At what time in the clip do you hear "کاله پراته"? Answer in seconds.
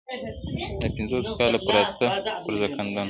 1.39-2.05